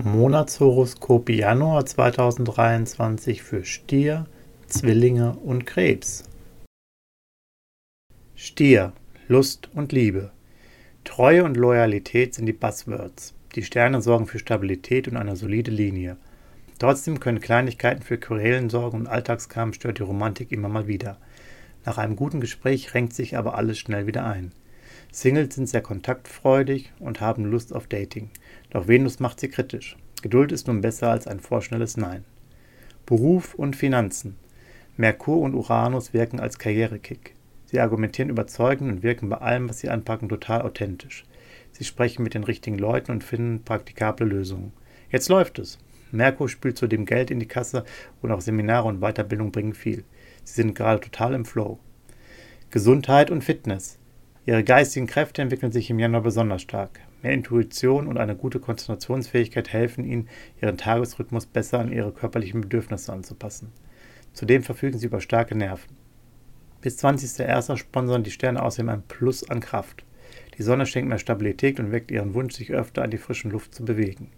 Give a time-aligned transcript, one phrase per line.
[0.00, 4.26] Monatshoroskop Januar 2023 für Stier,
[4.68, 6.22] Zwillinge und Krebs.
[8.36, 8.92] Stier,
[9.26, 10.30] Lust und Liebe.
[11.02, 13.34] Treue und Loyalität sind die Buzzwords.
[13.56, 16.16] Die Sterne sorgen für Stabilität und eine solide Linie.
[16.78, 21.18] Trotzdem können Kleinigkeiten für Querelen sorgen und Alltagskram stört die Romantik immer mal wieder.
[21.84, 24.52] Nach einem guten Gespräch renkt sich aber alles schnell wieder ein.
[25.12, 28.30] Singles sind sehr kontaktfreudig und haben Lust auf Dating.
[28.70, 29.96] Doch Venus macht sie kritisch.
[30.22, 32.24] Geduld ist nun besser als ein vorschnelles Nein.
[33.06, 34.36] Beruf und Finanzen.
[34.96, 37.34] Merkur und Uranus wirken als Karrierekick.
[37.66, 41.24] Sie argumentieren überzeugend und wirken bei allem, was sie anpacken, total authentisch.
[41.72, 44.72] Sie sprechen mit den richtigen Leuten und finden praktikable Lösungen.
[45.10, 45.78] Jetzt läuft es.
[46.10, 47.84] Merkur spült zudem Geld in die Kasse
[48.22, 50.04] und auch Seminare und Weiterbildung bringen viel.
[50.44, 51.78] Sie sind gerade total im Flow.
[52.70, 53.98] Gesundheit und Fitness.
[54.48, 57.00] Ihre geistigen Kräfte entwickeln sich im Januar besonders stark.
[57.22, 60.26] Mehr Intuition und eine gute Konzentrationsfähigkeit helfen Ihnen,
[60.62, 63.70] Ihren Tagesrhythmus besser an Ihre körperlichen Bedürfnisse anzupassen.
[64.32, 65.94] Zudem verfügen Sie über starke Nerven.
[66.80, 67.76] Bis 20.01.
[67.76, 70.06] sponsern die Sterne außerdem ein Plus an Kraft.
[70.56, 73.74] Die Sonne schenkt mehr Stabilität und weckt Ihren Wunsch, sich öfter an die frischen Luft
[73.74, 74.30] zu bewegen.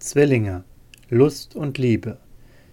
[0.00, 0.64] Zwillinge
[1.08, 2.18] Lust und Liebe.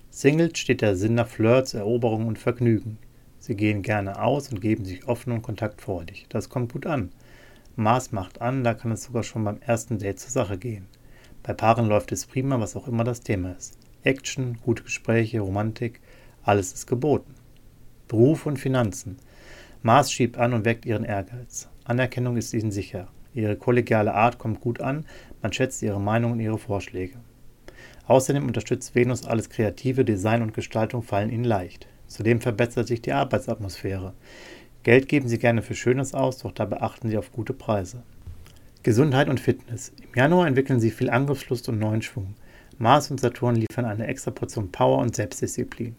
[0.09, 2.97] Singles steht der Sinn nach Flirts, Eroberung und Vergnügen.
[3.45, 6.27] Sie gehen gerne aus und geben sich offen und kontaktfreudig.
[6.29, 7.11] Das kommt gut an.
[7.75, 10.87] Mars macht an, da kann es sogar schon beim ersten Date zur Sache gehen.
[11.43, 13.77] Bei Paaren läuft es prima, was auch immer das Thema ist.
[14.03, 15.99] Action, gute Gespräche, Romantik,
[16.43, 17.35] alles ist geboten.
[18.07, 19.17] Beruf und Finanzen.
[19.81, 21.67] Mars schiebt an und weckt ihren Ehrgeiz.
[21.83, 23.09] Anerkennung ist ihnen sicher.
[23.33, 25.05] Ihre kollegiale Art kommt gut an,
[25.41, 27.17] man schätzt ihre Meinung und ihre Vorschläge.
[28.07, 31.89] Außerdem unterstützt Venus alles Kreative, Design und Gestaltung fallen ihnen leicht.
[32.13, 34.13] Zudem verbessert sich die Arbeitsatmosphäre.
[34.83, 38.03] Geld geben Sie gerne für Schönes aus, doch dabei achten Sie auf gute Preise.
[38.83, 39.91] Gesundheit und Fitness.
[39.99, 42.35] Im Januar entwickeln Sie viel Angriffslust und neuen Schwung.
[42.77, 45.95] Mars und Saturn liefern eine extra Portion Power und Selbstdisziplin.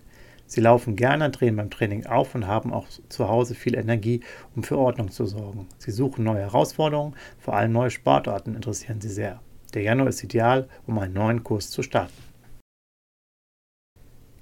[0.47, 4.21] Sie laufen gerne, drehen beim Training auf und haben auch zu Hause viel Energie,
[4.55, 5.67] um für Ordnung zu sorgen.
[5.79, 9.41] Sie suchen neue Herausforderungen, vor allem neue Sportarten interessieren Sie sehr.
[9.73, 12.15] Der Januar ist ideal, um einen neuen Kurs zu starten.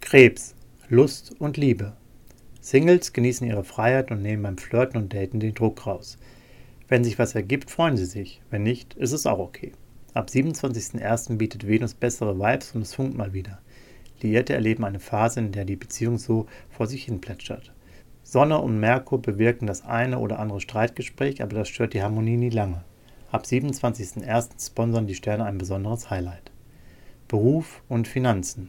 [0.03, 0.54] Krebs.
[0.94, 1.94] Lust und Liebe.
[2.60, 6.19] Singles genießen ihre Freiheit und nehmen beim Flirten und Daten den Druck raus.
[6.86, 8.42] Wenn sich was ergibt, freuen sie sich.
[8.50, 9.72] Wenn nicht, ist es auch okay.
[10.12, 11.38] Ab 27.01.
[11.38, 13.58] bietet Venus bessere Vibes und es funkt mal wieder.
[14.20, 17.72] Liierte erleben eine Phase, in der die Beziehung so vor sich hin plätschert.
[18.22, 22.50] Sonne und Merkur bewirken das eine oder andere Streitgespräch, aber das stört die Harmonie nie
[22.50, 22.84] lange.
[23.30, 24.66] Ab 27.01.
[24.66, 26.50] sponsern die Sterne ein besonderes Highlight.
[27.28, 28.69] Beruf und Finanzen.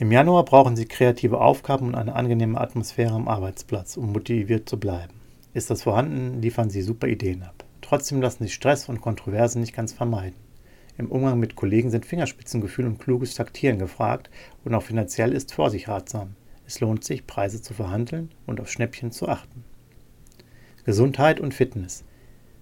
[0.00, 4.80] Im Januar brauchen Sie kreative Aufgaben und eine angenehme Atmosphäre am Arbeitsplatz, um motiviert zu
[4.80, 5.12] bleiben.
[5.52, 7.66] Ist das vorhanden, liefern Sie super Ideen ab.
[7.82, 10.38] Trotzdem lassen Sie Stress und Kontroversen nicht ganz vermeiden.
[10.96, 14.30] Im Umgang mit Kollegen sind Fingerspitzengefühl und kluges Taktieren gefragt
[14.64, 16.34] und auch finanziell ist Vorsicht ratsam.
[16.66, 19.64] Es lohnt sich, Preise zu verhandeln und auf Schnäppchen zu achten.
[20.86, 22.04] Gesundheit und Fitness.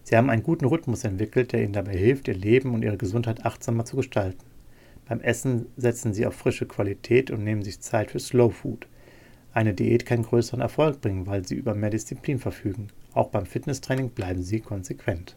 [0.03, 3.47] Sie haben einen guten Rhythmus entwickelt, der Ihnen dabei hilft, Ihr Leben und Ihre Gesundheit
[3.47, 4.48] achtsamer zu gestalten.
[5.09, 8.87] Beim Essen setzen Sie auf frische Qualität und nehmen sich Zeit für Slow Food.
[9.53, 12.89] Eine Diät kann größeren Erfolg bringen, weil Sie über mehr Disziplin verfügen.
[13.15, 15.37] Auch beim Fitnesstraining bleiben Sie konsequent.